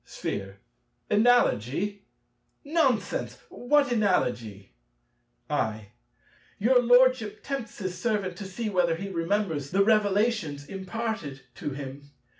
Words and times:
Sphere. 0.03 0.57
Analogy! 1.11 2.07
Nonsense: 2.65 3.37
what 3.49 3.91
analogy? 3.91 4.73
I. 5.47 5.89
Your 6.57 6.81
Lordship 6.81 7.43
tempts 7.43 7.77
his 7.77 7.95
servant 7.99 8.35
to 8.37 8.45
see 8.45 8.67
whether 8.67 8.95
he 8.95 9.09
remembers 9.09 9.69
the 9.69 9.83
revelations 9.85 10.65
imparted 10.65 11.41
to 11.53 11.69
him. 11.73 12.09